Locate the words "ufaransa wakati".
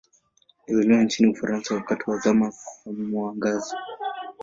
1.31-2.09